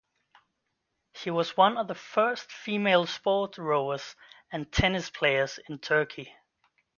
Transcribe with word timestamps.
She 1.13 1.29
was 1.29 1.55
one 1.55 1.77
of 1.77 1.87
the 1.87 1.93
first 1.93 2.51
female 2.51 3.05
sport 3.05 3.59
rowers 3.59 4.15
and 4.51 4.71
tennis 4.71 5.11
players 5.11 5.59
in 5.69 5.77
Turkey. 5.77 6.33